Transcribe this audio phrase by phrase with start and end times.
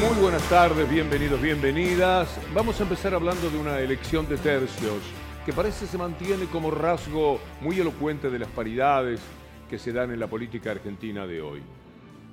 [0.00, 2.36] Muy buenas tardes, bienvenidos, bienvenidas.
[2.52, 4.98] Vamos a empezar hablando de una elección de tercios
[5.46, 9.20] que parece se mantiene como rasgo muy elocuente de las paridades
[9.70, 11.62] que se dan en la política argentina de hoy.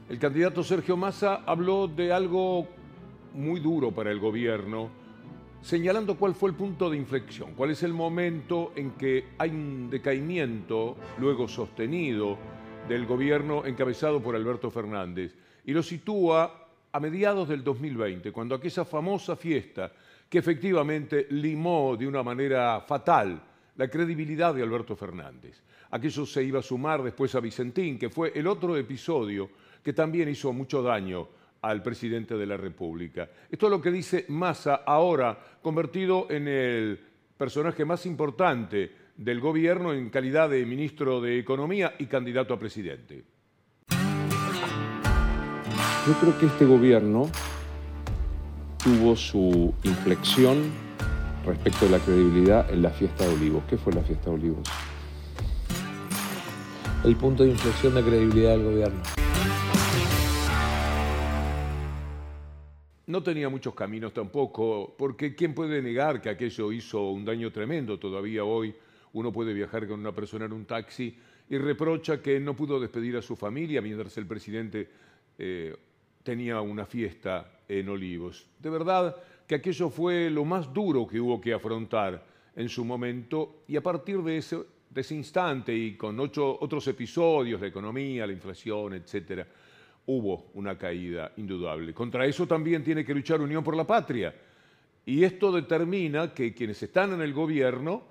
[0.10, 2.68] El candidato Sergio Massa habló de algo
[3.36, 4.90] muy duro para el gobierno,
[5.62, 9.90] señalando cuál fue el punto de inflexión, cuál es el momento en que hay un
[9.90, 12.38] decaimiento luego sostenido
[12.90, 16.61] del gobierno encabezado por Alberto Fernández y lo sitúa
[16.92, 19.92] a mediados del 2020, cuando aquella famosa fiesta
[20.30, 23.42] que efectivamente limó de una manera fatal
[23.76, 25.62] la credibilidad de Alberto Fernández.
[25.90, 29.50] Aquello se iba a sumar después a Vicentín, que fue el otro episodio
[29.84, 31.28] que también hizo mucho daño
[31.62, 33.30] al presidente de la República.
[33.50, 37.00] Esto es lo que dice Massa ahora, convertido en el
[37.38, 43.24] personaje más importante del gobierno en calidad de ministro de Economía y candidato a presidente.
[46.08, 47.30] Yo creo que este gobierno
[48.84, 50.72] tuvo su inflexión
[51.46, 53.64] respecto de la credibilidad en la fiesta de Olivos.
[53.70, 54.68] ¿Qué fue la fiesta de Olivos?
[57.04, 59.00] El punto de inflexión de credibilidad del gobierno.
[63.06, 68.00] No tenía muchos caminos tampoco, porque ¿quién puede negar que aquello hizo un daño tremendo?
[68.00, 68.74] Todavía hoy
[69.14, 71.16] uno puede viajar con una persona en un taxi
[71.48, 74.90] y reprocha que no pudo despedir a su familia mientras el presidente
[75.38, 75.76] eh,
[76.24, 78.48] tenía una fiesta en Olivos.
[78.60, 79.16] De verdad
[79.48, 82.24] que aquello fue lo más duro que hubo que afrontar
[82.56, 84.58] en su momento y a partir de ese,
[84.90, 89.48] de ese instante y con ocho, otros episodios, de economía, la inflación, etcétera,
[90.06, 91.94] hubo una caída indudable.
[91.94, 94.34] Contra eso también tiene que luchar Unión por la Patria.
[95.06, 98.04] Y esto determina que quienes están en el gobierno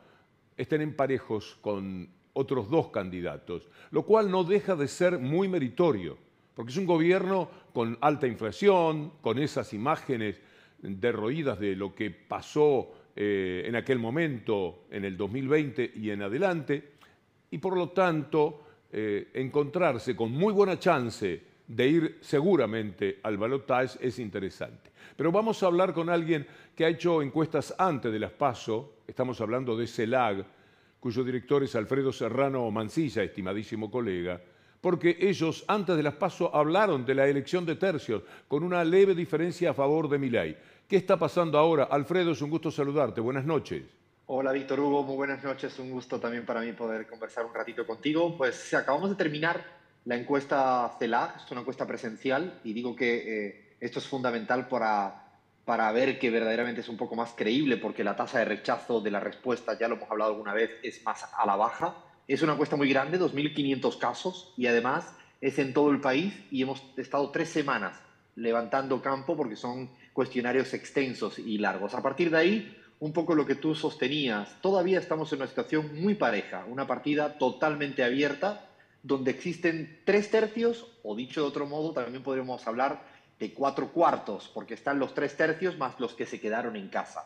[0.56, 6.18] estén en parejos con otros dos candidatos, lo cual no deja de ser muy meritorio,
[6.60, 10.38] porque es un gobierno con alta inflación, con esas imágenes
[10.82, 16.90] derroídas de lo que pasó eh, en aquel momento, en el 2020 y en adelante,
[17.50, 18.60] y por lo tanto
[18.92, 24.90] eh, encontrarse con muy buena chance de ir seguramente al balotaje es interesante.
[25.16, 29.40] Pero vamos a hablar con alguien que ha hecho encuestas antes de las PASO, estamos
[29.40, 30.44] hablando de CELAG,
[31.00, 34.38] cuyo director es Alfredo Serrano Mancilla, estimadísimo colega,
[34.80, 39.14] porque ellos antes de las PASO hablaron de la elección de tercios con una leve
[39.14, 40.56] diferencia a favor de Milei.
[40.88, 41.84] ¿Qué está pasando ahora?
[41.84, 43.20] Alfredo, es un gusto saludarte.
[43.20, 43.84] Buenas noches.
[44.26, 45.78] Hola Víctor Hugo, muy buenas noches.
[45.78, 48.36] Un gusto también para mí poder conversar un ratito contigo.
[48.36, 53.76] Pues acabamos de terminar la encuesta CELAC es una encuesta presencial y digo que eh,
[53.80, 55.24] esto es fundamental para,
[55.64, 59.10] para ver que verdaderamente es un poco más creíble porque la tasa de rechazo de
[59.10, 61.94] la respuesta, ya lo hemos hablado alguna vez, es más a la baja.
[62.28, 66.62] Es una encuesta muy grande, 2.500 casos y además es en todo el país y
[66.62, 68.00] hemos estado tres semanas
[68.36, 71.94] levantando campo porque son cuestionarios extensos y largos.
[71.94, 76.00] A partir de ahí, un poco lo que tú sostenías, todavía estamos en una situación
[76.00, 78.66] muy pareja, una partida totalmente abierta
[79.02, 83.02] donde existen tres tercios, o dicho de otro modo, también podríamos hablar
[83.38, 87.24] de cuatro cuartos, porque están los tres tercios más los que se quedaron en casa,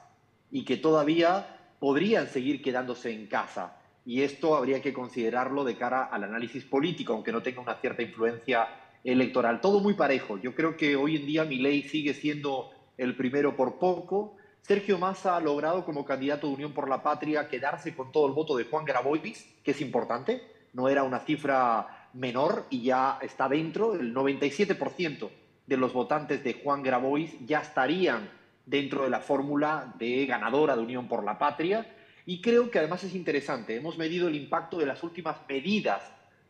[0.53, 3.77] y que todavía podrían seguir quedándose en casa.
[4.05, 8.03] Y esto habría que considerarlo de cara al análisis político, aunque no tenga una cierta
[8.03, 8.69] influencia
[9.03, 9.61] electoral.
[9.61, 10.39] Todo muy parejo.
[10.39, 14.37] Yo creo que hoy en día mi ley sigue siendo el primero por poco.
[14.63, 18.33] Sergio Massa ha logrado como candidato de Unión por la Patria quedarse con todo el
[18.33, 20.43] voto de Juan Grabois, que es importante,
[20.73, 23.95] no era una cifra menor y ya está dentro.
[23.95, 25.29] El 97%
[25.67, 28.31] de los votantes de Juan Grabois ya estarían
[28.65, 31.87] dentro de la fórmula de ganadora de Unión por la Patria.
[32.27, 33.77] Y creo que además es interesante.
[33.77, 36.03] Hemos medido el impacto de las últimas medidas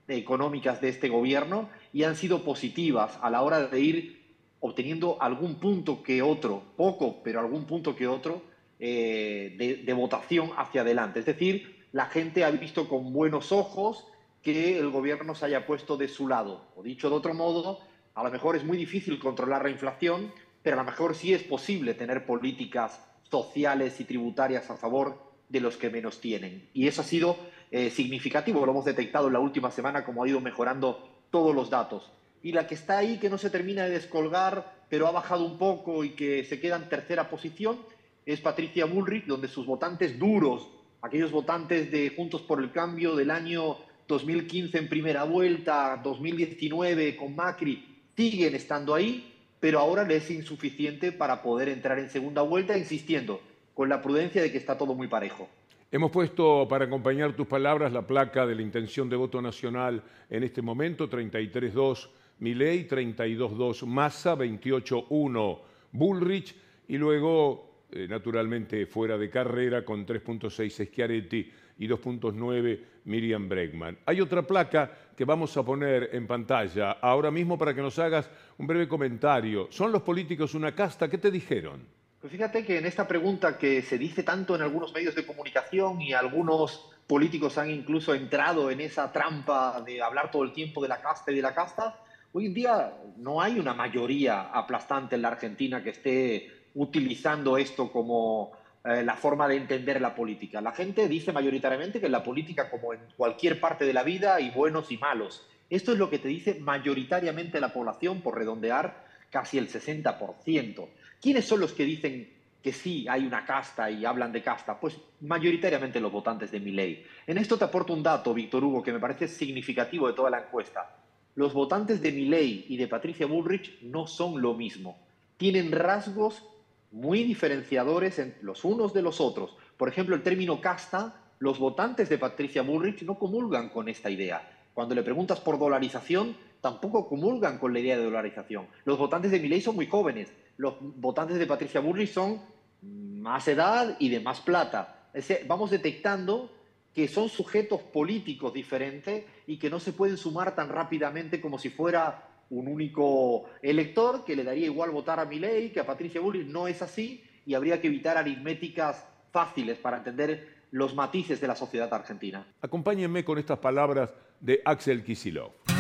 [0.07, 4.25] económicas de este gobierno y han sido positivas a la hora de ir
[4.61, 8.43] obteniendo algún punto que otro, poco, pero algún punto que otro,
[8.79, 11.21] eh, de, de votación hacia adelante.
[11.21, 14.07] Es decir, la gente ha visto con buenos ojos
[14.43, 16.69] que el gobierno se haya puesto de su lado.
[16.77, 17.81] O dicho de otro modo,
[18.15, 20.33] a lo mejor es muy difícil controlar la inflación,
[20.63, 25.61] pero a lo mejor sí es posible tener políticas sociales y tributarias a favor de
[25.61, 26.69] los que menos tienen.
[26.75, 27.39] Y eso ha sido
[27.71, 31.71] eh, significativo, lo hemos detectado en la última semana como ha ido mejorando todos los
[31.71, 32.11] datos.
[32.43, 35.57] Y la que está ahí, que no se termina de descolgar, pero ha bajado un
[35.57, 37.79] poco y que se queda en tercera posición,
[38.27, 40.69] es Patricia Bullrich, donde sus votantes duros,
[41.03, 43.77] aquellos votantes de Juntos por el Cambio del año
[44.09, 51.13] 2015 en primera vuelta, 2019 con Macri, siguen estando ahí, pero ahora le es insuficiente
[51.13, 53.41] para poder entrar en segunda vuelta, insistiendo,
[53.75, 55.49] con la prudencia de que está todo muy parejo.
[55.91, 60.43] Hemos puesto para acompañar tus palabras la placa de la intención de voto nacional en
[60.43, 62.09] este momento, 33.2
[62.41, 65.59] Milley 32.2, Massa 28.1,
[65.93, 66.55] Bullrich
[66.89, 73.99] y luego, eh, naturalmente, fuera de carrera con 3.6 Schiaretti y 2.9 Miriam Bregman.
[74.07, 78.29] Hay otra placa que vamos a poner en pantalla ahora mismo para que nos hagas
[78.59, 79.69] un breve comentario.
[79.71, 81.09] ¿Son los políticos una casta?
[81.09, 82.04] ¿Qué te dijeron?
[82.25, 86.01] Pues fíjate que en esta pregunta que se dice tanto en algunos medios de comunicación
[86.01, 90.89] y algunos políticos han incluso entrado en esa trampa de hablar todo el tiempo de
[90.89, 92.01] la casta y de la casta,
[92.33, 97.93] hoy en día no hay una mayoría aplastante en la Argentina que esté utilizando esto
[97.93, 98.53] como
[98.87, 100.63] eh, la forma de entender la política.
[100.63, 104.37] La gente dice mayoritariamente que en la política, como en cualquier parte de la vida,
[104.37, 105.47] hay buenos y malos.
[105.69, 109.04] Esto es lo que te dice mayoritariamente la población, por redondear
[109.35, 110.87] casi el 60%.
[111.21, 112.33] ¿Quiénes son los que dicen
[112.63, 114.79] que sí hay una casta y hablan de casta?
[114.79, 117.05] Pues mayoritariamente los votantes de mi ley.
[117.27, 120.39] En esto te aporto un dato, Víctor Hugo, que me parece significativo de toda la
[120.39, 120.99] encuesta.
[121.35, 124.99] Los votantes de ley y de Patricia Bullrich no son lo mismo.
[125.37, 126.45] Tienen rasgos
[126.93, 129.57] muy diferenciadores en los unos de los otros.
[129.77, 134.49] Por ejemplo, el término casta, los votantes de Patricia Bullrich no comulgan con esta idea.
[134.75, 138.67] Cuando le preguntas por dolarización, tampoco comulgan con la idea de dolarización.
[138.87, 142.41] Los votantes de Milei son muy jóvenes, los votantes de Patricia Bullrich son
[142.81, 145.11] más edad y de más plata.
[145.47, 146.51] vamos detectando
[146.95, 151.69] que son sujetos políticos diferentes y que no se pueden sumar tan rápidamente como si
[151.69, 156.47] fuera un único elector que le daría igual votar a Milei que a Patricia Bullrich.
[156.47, 161.57] No es así y habría que evitar aritméticas fáciles para entender los matices de la
[161.57, 162.47] sociedad argentina.
[162.63, 165.74] Acompáñenme con estas palabras de Axel Kisilov.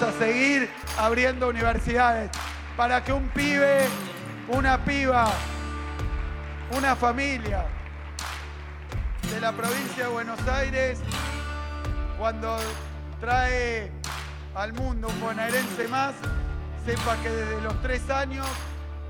[0.00, 2.30] A seguir abriendo universidades
[2.74, 3.86] para que un pibe,
[4.48, 5.30] una piba,
[6.74, 7.66] una familia
[9.30, 10.98] de la provincia de Buenos Aires,
[12.18, 12.56] cuando
[13.20, 13.92] trae
[14.54, 16.14] al mundo un bonaerense más,
[16.86, 18.46] sepa que desde los tres años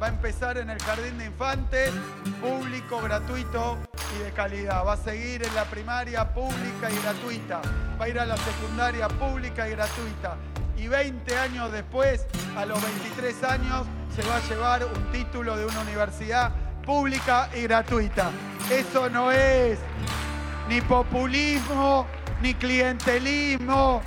[0.02, 1.92] va a empezar en el jardín de infantes,
[2.40, 3.78] público, gratuito
[4.18, 4.84] y de calidad.
[4.84, 7.62] Va a seguir en la primaria pública y gratuita.
[8.00, 10.36] Va a ir a la secundaria pública y gratuita.
[10.80, 12.24] Y 20 años después,
[12.56, 13.86] a los 23 años,
[14.16, 16.52] se va a llevar un título de una universidad
[16.86, 18.30] pública y gratuita.
[18.70, 19.78] Eso no es
[20.70, 22.06] ni populismo,
[22.40, 24.00] ni clientelismo,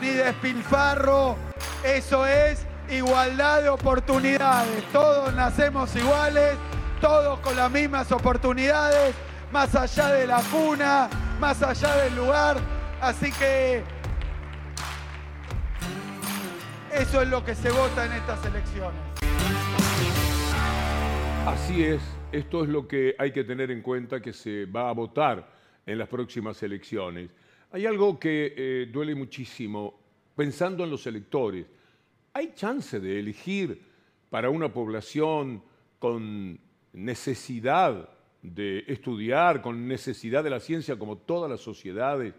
[0.00, 1.36] ni despilfarro.
[1.84, 4.82] Eso es igualdad de oportunidades.
[4.90, 6.56] Todos nacemos iguales,
[7.00, 9.14] todos con las mismas oportunidades,
[9.52, 11.08] más allá de la cuna,
[11.38, 12.56] más allá del lugar.
[13.00, 13.84] Así que
[16.98, 19.00] eso es lo que se vota en estas elecciones.
[21.46, 22.02] Así es,
[22.32, 25.46] esto es lo que hay que tener en cuenta que se va a votar
[25.84, 27.30] en las próximas elecciones.
[27.70, 30.00] Hay algo que eh, duele muchísimo
[30.34, 31.66] pensando en los electores.
[32.32, 33.82] ¿Hay chance de elegir
[34.30, 35.62] para una población
[35.98, 36.58] con
[36.94, 38.08] necesidad
[38.40, 42.34] de estudiar, con necesidad de la ciencia como todas las sociedades?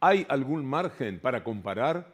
[0.00, 2.11] ¿Hay algún margen para comparar?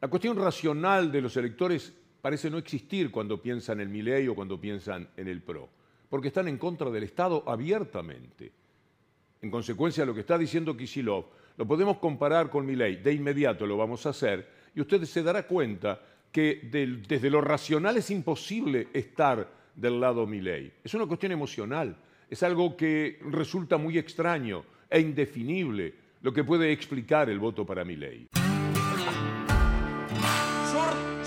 [0.00, 4.60] La cuestión racional de los electores parece no existir cuando piensan en Milei o cuando
[4.60, 5.68] piensan en el PRO,
[6.08, 8.52] porque están en contra del Estado abiertamente.
[9.42, 13.66] En consecuencia, lo que está diciendo Kisilov lo podemos comparar con mi ley, de inmediato
[13.66, 16.68] lo vamos a hacer, y usted se dará cuenta que
[17.08, 20.72] desde lo racional es imposible estar del lado mi ley.
[20.84, 21.96] Es una cuestión emocional,
[22.30, 25.92] es algo que resulta muy extraño e indefinible
[26.22, 28.28] lo que puede explicar el voto para mi ley.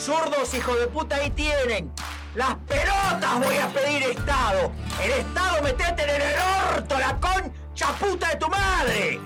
[0.02, 1.94] Zurdos, hijo de puta, ahí tienen.
[2.34, 4.72] Las pelotas voy a pedir Estado.
[5.00, 6.34] El Estado metete en el
[6.74, 9.22] orto, la concha puta de tu madre.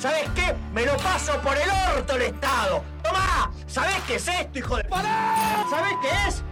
[0.00, 0.54] ¿Sabes qué?
[0.72, 2.82] Me lo paso por el orto el Estado.
[3.02, 3.52] ¡Toma!
[3.66, 4.84] ¿Sabes qué es esto, hijo de...
[4.84, 5.66] ¡Pará!
[5.68, 6.42] ¿Sabes qué es?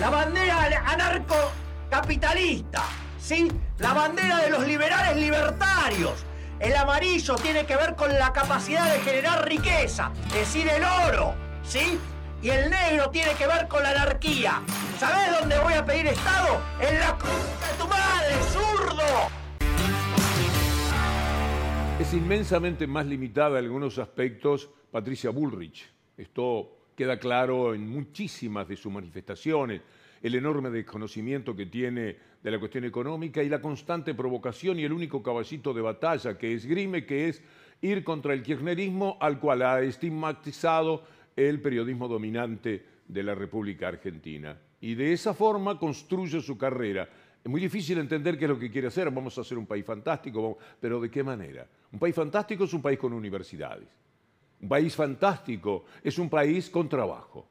[0.00, 2.82] La bandera anarcocapitalista.
[3.18, 3.50] ¿Sí?
[3.78, 6.26] La bandera de los liberales libertarios.
[6.60, 11.34] El amarillo tiene que ver con la capacidad de generar riqueza, es decir, el oro.
[11.66, 11.98] ¿Sí?
[12.44, 14.60] Y el negro tiene que ver con la anarquía.
[14.98, 16.60] ¿Sabes dónde voy a pedir Estado?
[16.78, 19.02] En la c de tu madre, zurdo.
[21.98, 25.90] Es inmensamente más limitada en algunos aspectos Patricia Bullrich.
[26.18, 29.80] Esto queda claro en muchísimas de sus manifestaciones,
[30.20, 34.92] el enorme desconocimiento que tiene de la cuestión económica y la constante provocación y el
[34.92, 37.42] único caballito de batalla que esgrime, que es
[37.80, 41.04] ir contra el kirchnerismo al cual ha estigmatizado
[41.36, 44.58] el periodismo dominante de la República Argentina.
[44.80, 47.08] Y de esa forma construye su carrera
[47.44, 49.10] es muy difícil entender qué es lo que quiere hacer.
[49.10, 51.66] Vamos a hacer un país fantástico, pero ¿de qué manera?
[51.92, 53.86] Un país fantástico es un país con universidades.
[54.62, 57.46] Un país fantástico es un país con trabajo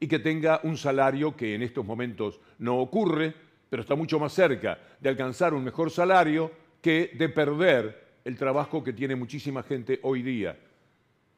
[0.00, 3.32] y que tenga un salario que en estos momentos no ocurre,
[3.70, 6.50] pero está mucho más cerca de alcanzar un mejor salario
[6.82, 10.58] que de perder el trabajo que tiene muchísima gente hoy día.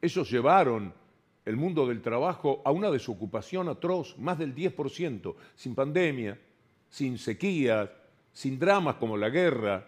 [0.01, 0.91] Esos llevaron
[1.45, 6.37] el mundo del trabajo a una desocupación atroz, más del 10%, sin pandemia,
[6.89, 7.89] sin sequías,
[8.31, 9.87] sin dramas como la guerra.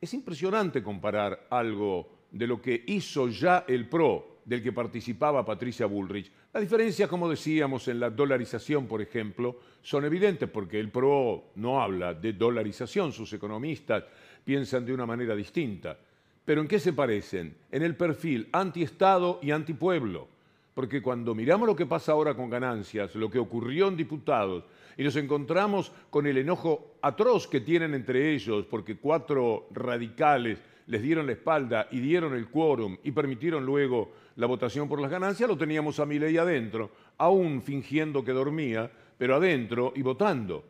[0.00, 5.86] Es impresionante comparar algo de lo que hizo ya el PRO, del que participaba Patricia
[5.86, 6.30] Bullrich.
[6.52, 11.80] Las diferencias, como decíamos, en la dolarización, por ejemplo, son evidentes porque el PRO no
[11.80, 14.04] habla de dolarización, sus economistas
[14.44, 15.96] piensan de una manera distinta.
[16.44, 17.56] Pero ¿en qué se parecen?
[17.70, 20.31] En el perfil anti-Estado y anti-pueblo.
[20.74, 24.64] Porque cuando miramos lo que pasa ahora con ganancias, lo que ocurrió en diputados,
[24.96, 31.02] y nos encontramos con el enojo atroz que tienen entre ellos, porque cuatro radicales les
[31.02, 35.48] dieron la espalda y dieron el quórum y permitieron luego la votación por las ganancias,
[35.48, 40.64] lo teníamos a Milei adentro, aún fingiendo que dormía, pero adentro y votando.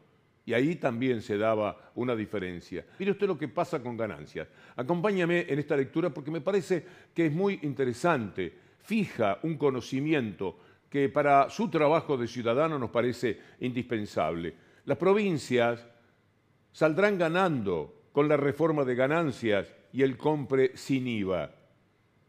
[0.44, 2.84] Y ahí también se daba una diferencia.
[2.98, 4.48] Mire usted lo que pasa con ganancias.
[4.74, 8.52] Acompáñame en esta lectura porque me parece que es muy interesante
[8.82, 10.58] fija un conocimiento
[10.90, 14.54] que para su trabajo de ciudadano nos parece indispensable.
[14.84, 15.86] Las provincias
[16.72, 21.50] saldrán ganando con la reforma de ganancias y el compre sin IVA.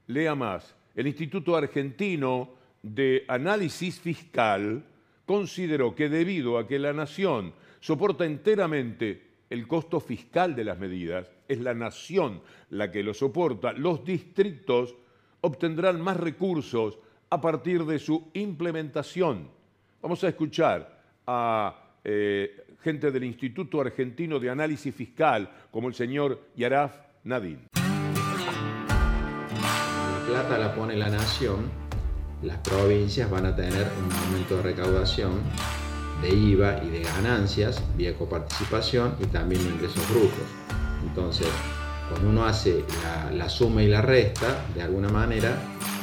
[0.07, 0.75] Lea más.
[0.95, 4.83] El Instituto Argentino de Análisis Fiscal
[5.25, 11.29] consideró que debido a que la nación soporta enteramente el costo fiscal de las medidas,
[11.47, 14.95] es la nación la que lo soporta, los distritos
[15.43, 16.97] obtendrán más recursos
[17.29, 19.49] a partir de su implementación.
[20.01, 26.39] Vamos a escuchar a eh, gente del Instituto Argentino de Análisis Fiscal, como el señor
[26.55, 26.95] Yaraf
[27.25, 27.67] Nadine.
[30.15, 31.69] La plata la pone la nación,
[32.41, 35.41] las provincias van a tener un aumento de recaudación
[36.21, 40.47] de IVA y de ganancias vía coparticipación y también de ingresos brutos.
[41.05, 41.47] Entonces,
[42.09, 42.83] cuando uno hace
[43.33, 45.57] la, suma y la resta, de alguna manera,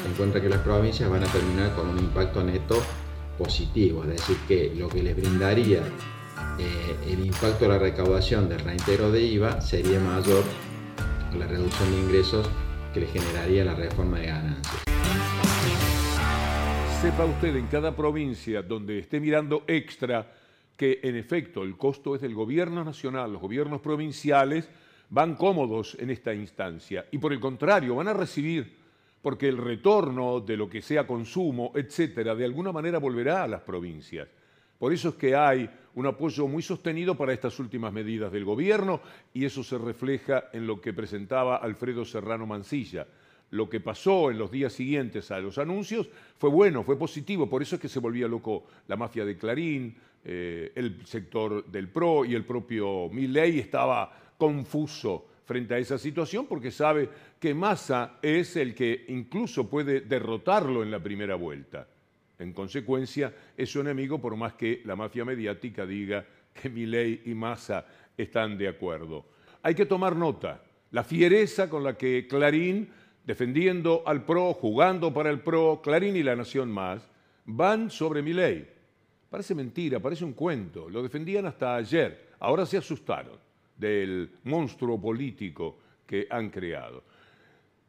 [0.08, 2.82] encuentra que las provincias van a terminar con un impacto neto
[3.38, 5.82] positivo, es decir, que lo que les brindaría
[6.58, 10.44] eh, el impacto de la recaudación del reintegro de IVA sería mayor
[11.32, 12.50] a la reducción de ingresos
[12.92, 14.84] que le generaría la reforma de ganancias.
[17.00, 20.30] Sepa usted en cada provincia donde esté mirando extra
[20.76, 24.68] que en efecto el costo es del gobierno nacional, los gobiernos provinciales
[25.10, 28.80] van cómodos en esta instancia y por el contrario van a recibir
[29.20, 33.60] porque el retorno de lo que sea consumo, etcétera, de alguna manera volverá a las
[33.60, 34.28] provincias.
[34.78, 39.02] Por eso es que hay un apoyo muy sostenido para estas últimas medidas del gobierno
[39.34, 43.06] y eso se refleja en lo que presentaba Alfredo Serrano Mancilla.
[43.50, 47.62] Lo que pasó en los días siguientes a los anuncios fue bueno, fue positivo, por
[47.62, 52.24] eso es que se volvía loco la mafia de Clarín, eh, el sector del PRO
[52.24, 57.08] y el propio Milley estaba confuso frente a esa situación porque sabe
[57.40, 61.88] que Massa es el que incluso puede derrotarlo en la primera vuelta.
[62.38, 67.34] En consecuencia, es su enemigo por más que la mafia mediática diga que Milei y
[67.34, 67.84] Massa
[68.16, 69.26] están de acuerdo.
[69.62, 70.62] Hay que tomar nota.
[70.92, 72.88] La fiereza con la que Clarín,
[73.24, 77.08] defendiendo al PRO, jugando para el PRO, Clarín y la Nación Más,
[77.44, 78.66] van sobre Milei.
[79.28, 80.88] Parece mentira, parece un cuento.
[80.88, 82.30] Lo defendían hasta ayer.
[82.40, 83.38] Ahora se asustaron
[83.76, 87.04] del monstruo político que han creado.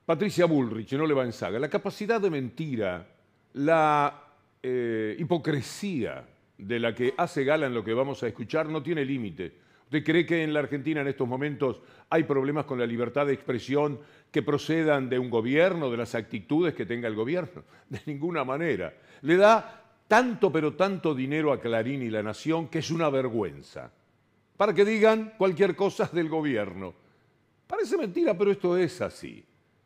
[0.05, 1.57] Patricia Bullrich, no le va en saga.
[1.57, 3.07] La capacidad de mentira,
[3.53, 4.23] la
[4.61, 9.03] eh, hipocresía de la que hace gala en lo que vamos a escuchar no tiene
[9.03, 9.53] límite.
[9.85, 13.33] ¿Usted cree que en la Argentina en estos momentos hay problemas con la libertad de
[13.33, 13.99] expresión
[14.31, 17.63] que procedan de un gobierno, de las actitudes que tenga el gobierno?
[17.89, 18.93] De ninguna manera.
[19.21, 23.91] Le da tanto pero tanto dinero a Clarín y la Nación que es una vergüenza
[24.61, 26.93] para que digan cualquier cosa del gobierno.
[27.65, 29.43] Parece mentira, pero esto es así.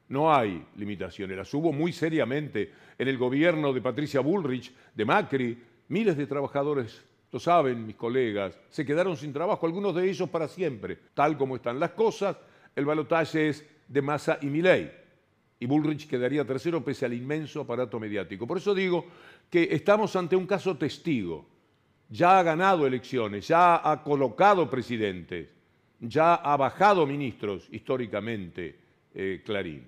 [0.10, 1.38] No hay limitaciones.
[1.38, 5.64] Las hubo muy seriamente en el gobierno de Patricia Bullrich, de Macri.
[5.88, 10.50] Miles de trabajadores, lo saben mis colegas, se quedaron sin trabajo, algunos de ellos para
[10.50, 11.00] siempre.
[11.14, 12.36] Tal como están las cosas,
[12.76, 14.92] el balotaje es de Massa y Milei.
[15.60, 18.46] Y Bullrich quedaría tercero pese al inmenso aparato mediático.
[18.46, 19.06] Por eso digo
[19.50, 21.56] que estamos ante un caso testigo
[22.10, 25.50] ya ha ganado elecciones, ya ha colocado presidentes,
[26.00, 28.76] ya ha bajado ministros históricamente
[29.14, 29.86] eh, Clarín.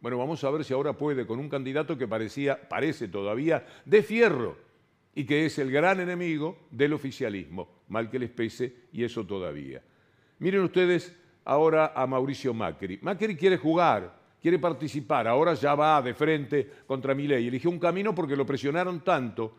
[0.00, 4.02] Bueno, vamos a ver si ahora puede con un candidato que parecía, parece todavía de
[4.02, 4.56] fierro
[5.14, 9.82] y que es el gran enemigo del oficialismo, mal que les pese, y eso todavía.
[10.38, 11.14] Miren ustedes
[11.44, 12.98] ahora a Mauricio Macri.
[13.02, 17.46] Macri quiere jugar, quiere participar, ahora ya va de frente contra Milei.
[17.46, 19.56] Eligió un camino porque lo presionaron tanto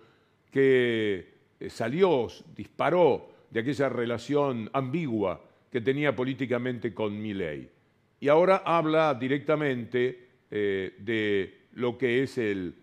[0.52, 7.70] que eh, salió, disparó de aquella relación ambigua que tenía políticamente con Milei.
[8.20, 12.76] Y ahora habla directamente eh, de lo que es el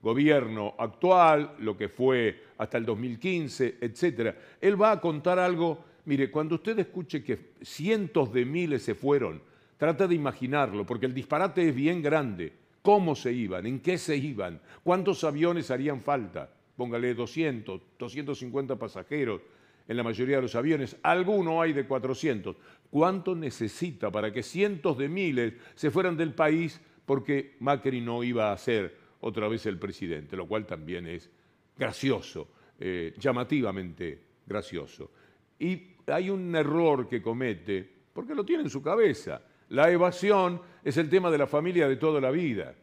[0.00, 4.34] gobierno actual, lo que fue hasta el 2015, etc.
[4.60, 9.42] Él va a contar algo, mire, cuando usted escuche que cientos de miles se fueron,
[9.76, 12.54] trata de imaginarlo, porque el disparate es bien grande.
[12.80, 13.66] ¿Cómo se iban?
[13.66, 14.58] ¿En qué se iban?
[14.82, 16.50] ¿Cuántos aviones harían falta?
[16.76, 19.42] Póngale 200, 250 pasajeros
[19.86, 20.96] en la mayoría de los aviones.
[21.02, 22.56] Alguno hay de 400.
[22.88, 28.50] ¿Cuánto necesita para que cientos de miles se fueran del país porque Macri no iba
[28.50, 30.38] a ser otra vez el presidente?
[30.38, 31.28] Lo cual también es
[31.76, 32.48] gracioso,
[32.80, 35.10] eh, llamativamente gracioso.
[35.58, 39.42] Y hay un error que comete, porque lo tiene en su cabeza.
[39.70, 42.74] La evasión es el tema de la familia de toda la vida.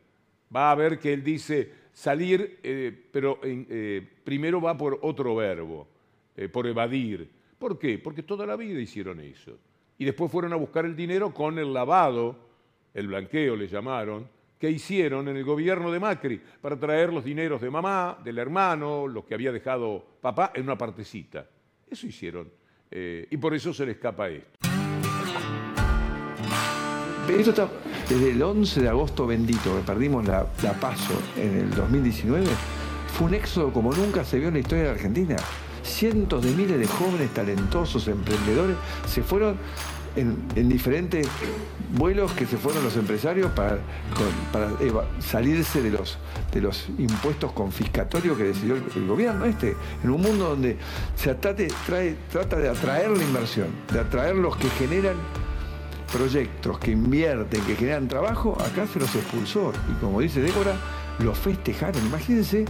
[0.56, 5.88] Va a ver que él dice salir, eh, pero eh, primero va por otro verbo,
[6.52, 7.30] por evadir.
[7.58, 7.98] ¿Por qué?
[7.98, 9.58] Porque toda la vida hicieron eso.
[9.98, 12.36] Y después fueron a buscar el dinero con el lavado,
[12.94, 14.28] el blanqueo le llamaron,
[14.60, 19.08] que hicieron en el gobierno de Macri para traer los dineros de mamá, del hermano,
[19.08, 21.48] los que había dejado papá en una partecita.
[21.90, 22.50] Eso hicieron.
[22.92, 24.60] Eh, y por eso se le escapa esto.
[27.28, 27.70] Esto está
[28.08, 32.46] desde el 11 de agosto bendito, que perdimos la, la paso en el 2019,
[33.08, 35.36] fue un éxodo como nunca se vio en la historia de Argentina.
[35.84, 38.76] Cientos de miles de jóvenes talentosos, emprendedores,
[39.08, 39.58] se fueron
[40.16, 41.28] en, diferentes
[41.92, 43.80] vuelos que se fueron los empresarios para,
[44.52, 44.72] para
[45.20, 46.18] salirse de los,
[46.54, 50.78] de los impuestos confiscatorios que decidió el, gobierno este, en un mundo donde
[51.16, 55.16] se atate, trae, trata de atraer la inversión, de atraer los que generan
[56.12, 59.74] proyectos, que invierten, que generan trabajo, acá se los expulsó.
[59.92, 60.76] Y como dice Débora,
[61.20, 62.06] los festejaron.
[62.06, 62.66] Imagínense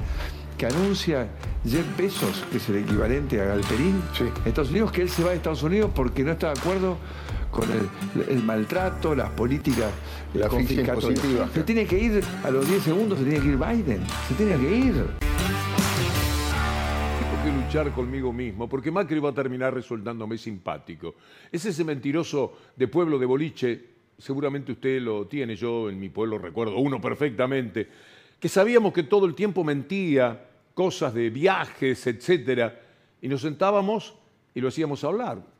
[0.58, 1.28] que anuncia
[1.68, 4.02] Jeff Bezos, que es el equivalente a Galperín,
[4.46, 6.98] Estados Unidos, que él se va a Estados Unidos porque no está de acuerdo
[7.56, 9.90] con el, maltrato, las políticas
[10.34, 11.50] la confiscatorias.
[11.54, 14.58] Se tiene que ir a los 10 segundos, se tiene que ir Biden, se tiene
[14.58, 14.94] que ir.
[17.20, 21.16] Tengo que luchar conmigo mismo, porque Macri va a terminar resultándome simpático.
[21.50, 23.86] Es ese mentiroso de pueblo de boliche,
[24.18, 27.88] seguramente usted lo tiene, yo en mi pueblo recuerdo uno perfectamente,
[28.38, 32.82] que sabíamos que todo el tiempo mentía, cosas de viajes, etcétera,
[33.22, 34.14] y nos sentábamos
[34.54, 35.55] y lo hacíamos hablar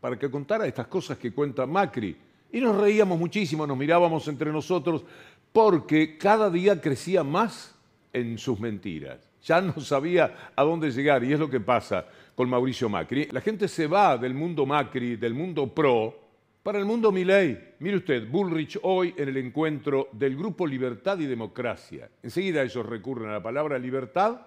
[0.00, 2.16] para que contara estas cosas que cuenta Macri.
[2.52, 5.04] Y nos reíamos muchísimo, nos mirábamos entre nosotros,
[5.52, 7.74] porque cada día crecía más
[8.12, 9.30] en sus mentiras.
[9.42, 13.28] Ya no sabía a dónde llegar, y es lo que pasa con Mauricio Macri.
[13.30, 16.18] La gente se va del mundo Macri, del mundo pro,
[16.62, 17.74] para el mundo Milei.
[17.78, 22.10] Mire usted, Bullrich hoy en el encuentro del Grupo Libertad y Democracia.
[22.22, 24.40] Enseguida ellos recurren a la palabra libertad,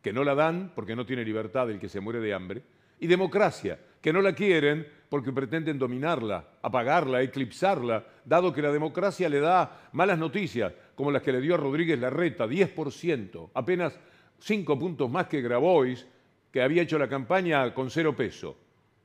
[0.00, 2.62] que no la dan porque no tiene libertad el que se muere de hambre,
[2.98, 9.28] y democracia, que no la quieren porque pretenden dominarla, apagarla, eclipsarla, dado que la democracia
[9.28, 13.98] le da malas noticias, como las que le dio a Rodríguez Larreta, 10%, apenas
[14.38, 16.06] 5 puntos más que Grabois,
[16.52, 18.56] que había hecho la campaña con cero peso.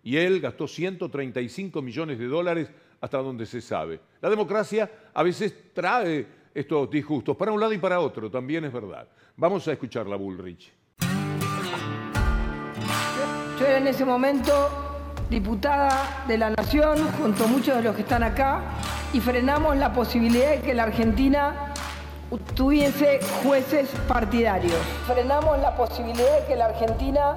[0.04, 2.70] Y él gastó 135 millones de dólares
[3.02, 4.00] hasta donde se sabe.
[4.22, 8.74] La democracia a veces trae estos disgustos para un lado y para otro, también es
[8.74, 9.08] verdad.
[9.38, 10.72] Vamos a escuchar la Bullrich.
[13.60, 14.85] Yo en ese momento
[15.30, 18.62] diputada de la Nación, junto a muchos de los que están acá,
[19.14, 21.74] y frenamos la posibilidad de que la Argentina
[22.56, 24.78] tuviese jueces partidarios.
[25.08, 27.36] Frenamos la posibilidad de que la Argentina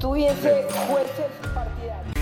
[0.00, 2.14] tuviese jueces partidarios.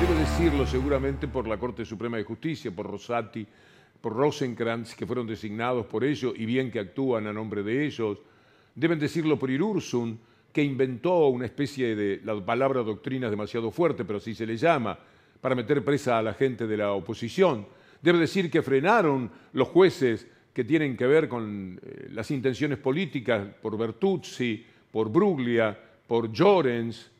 [0.00, 3.46] Debo decirlo seguramente por la Corte Suprema de Justicia, por Rosati,
[4.00, 8.18] por Rosenkrantz, que fueron designados por ellos y bien que actúan a nombre de ellos.
[8.74, 10.20] Deben decirlo por Irursun,
[10.52, 14.56] que inventó una especie de, la palabra doctrina es demasiado fuerte, pero así se le
[14.56, 14.98] llama,
[15.40, 17.66] para meter presa a la gente de la oposición.
[18.02, 23.46] Debe decir que frenaron los jueces que tienen que ver con eh, las intenciones políticas
[23.62, 27.10] por Bertuzzi, por Bruglia, por Llorens,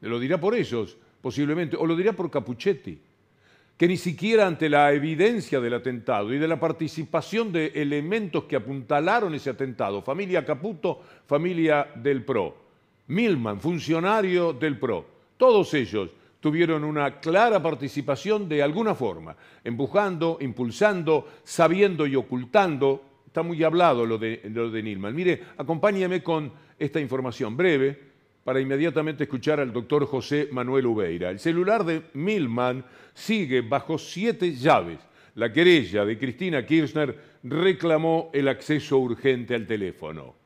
[0.00, 2.98] lo dirá por ellos posiblemente, o lo dirá por Capuchetti,
[3.76, 8.56] que ni siquiera ante la evidencia del atentado y de la participación de elementos que
[8.56, 12.65] apuntalaron ese atentado, familia Caputo, familia del PRO,
[13.08, 21.26] Milman, funcionario del PRO, todos ellos tuvieron una clara participación de alguna forma, empujando, impulsando,
[21.42, 23.02] sabiendo y ocultando.
[23.26, 25.14] Está muy hablado lo de, lo de Nilman.
[25.14, 27.98] Mire, acompáñeme con esta información breve
[28.44, 31.30] para inmediatamente escuchar al doctor José Manuel Ubeira.
[31.30, 35.00] El celular de Milman sigue bajo siete llaves
[35.34, 40.45] La querella de Cristina Kirchner reclamó el acceso urgente al teléfono.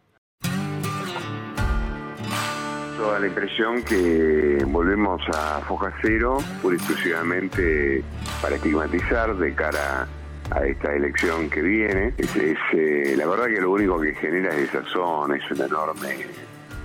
[3.00, 8.04] Toda la impresión que volvemos a foja cero, pura exclusivamente
[8.42, 10.06] para estigmatizar de cara
[10.50, 12.12] a esta elección que viene.
[12.18, 12.36] Es,
[12.74, 16.26] eh, la verdad que lo único que genera es desazón, es un enorme,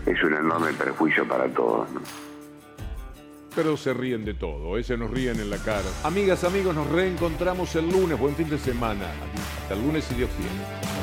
[0.06, 1.90] es un enorme perjuicio para todos.
[3.54, 5.90] Pero se ríen de todo, ese nos ríen en la cara.
[6.06, 8.18] Amigas, amigos, nos reencontramos el lunes.
[8.18, 9.06] Buen fin de semana.
[9.64, 10.95] Hasta el lunes si Dios quiere.